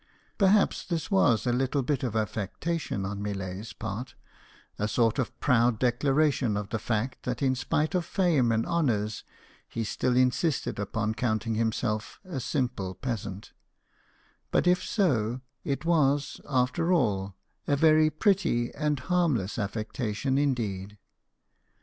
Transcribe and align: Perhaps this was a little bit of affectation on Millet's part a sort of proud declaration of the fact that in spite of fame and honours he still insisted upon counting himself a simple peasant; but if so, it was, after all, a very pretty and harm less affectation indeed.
Perhaps 0.39 0.85
this 0.85 1.11
was 1.11 1.45
a 1.45 1.53
little 1.53 1.83
bit 1.83 2.01
of 2.01 2.15
affectation 2.15 3.05
on 3.05 3.21
Millet's 3.21 3.71
part 3.71 4.15
a 4.79 4.87
sort 4.87 5.19
of 5.19 5.39
proud 5.39 5.77
declaration 5.77 6.57
of 6.57 6.69
the 6.69 6.79
fact 6.79 7.21
that 7.21 7.43
in 7.43 7.53
spite 7.53 7.93
of 7.93 8.03
fame 8.03 8.51
and 8.51 8.65
honours 8.65 9.23
he 9.69 9.83
still 9.83 10.17
insisted 10.17 10.79
upon 10.79 11.13
counting 11.13 11.53
himself 11.53 12.19
a 12.25 12.39
simple 12.39 12.95
peasant; 12.95 13.53
but 14.49 14.65
if 14.65 14.81
so, 14.83 15.41
it 15.63 15.85
was, 15.85 16.41
after 16.49 16.91
all, 16.91 17.35
a 17.67 17.75
very 17.75 18.09
pretty 18.09 18.73
and 18.73 19.01
harm 19.01 19.35
less 19.35 19.59
affectation 19.59 20.35
indeed. 20.39 20.97